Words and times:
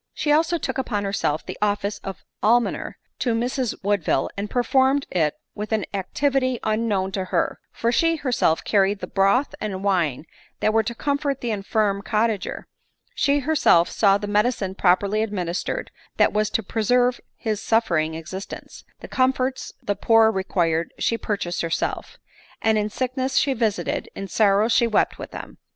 She 0.15 0.31
also 0.31 0.57
took 0.57 0.79
upon 0.79 1.03
herself 1.03 1.45
the 1.45 1.59
office 1.61 1.99
of 1.99 2.25
almoner 2.41 2.97
to 3.19 3.35
Mrs 3.35 3.75
Woodville, 3.83 4.31
and 4.35 4.49
performed 4.49 5.05
it 5.11 5.35
with 5.53 5.71
an 5.71 5.85
activity 5.93 6.59
unknown 6.63 7.11
to 7.11 7.25
her; 7.25 7.59
for 7.71 7.91
she 7.91 8.15
herself 8.15 8.63
carried 8.63 8.97
the 8.99 9.05
broth 9.05 9.53
and 9.61 9.83
wine 9.83 10.25
that 10.59 10.73
were 10.73 10.81
to 10.81 10.95
comfort 10.95 11.41
the 11.41 11.51
infirm 11.51 12.01
cottager; 12.01 12.65
she 13.13 13.41
herself 13.41 13.91
saw 13.91 14.17
the 14.17 14.25
medicine 14.25 14.73
properly 14.73 15.21
administered 15.21 15.91
that 16.17 16.33
was 16.33 16.49
to 16.49 16.63
preserve 16.63 17.21
his 17.35 17.61
suffering 17.61 18.15
existence; 18.15 18.83
the 19.01 19.07
comforts 19.07 19.71
the 19.83 19.95
poor 19.95 20.31
required 20.31 20.91
she 20.97 21.15
purchased 21.15 21.61
herself; 21.61 22.17
and 22.59 22.79
in 22.79 22.89
sickness 22.89 23.35
she 23.35 23.53
visited, 23.53 24.09
in 24.15 24.27
sorrow 24.27 24.67
she 24.67 24.87
wept 24.87 25.19
with 25.19 25.29
them. 25.29 25.59